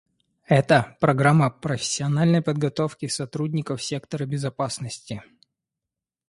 [0.47, 5.21] Это— программа профессиональной подготовки сотрудников сектора безопасности.